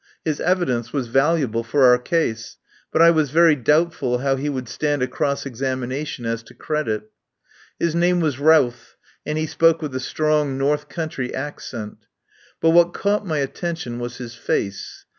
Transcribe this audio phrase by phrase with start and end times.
[0.25, 2.57] His evidence was valuable for our case,
[2.91, 6.55] but I was very doubtful how he would stand a cross ex amination as to
[6.55, 7.11] credit.
[7.79, 8.95] His name was Routh,
[9.27, 12.07] and he spoke with a strong North country ac cent.
[12.59, 15.05] But what caught my attention was his face.